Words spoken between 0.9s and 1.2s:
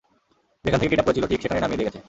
kidnap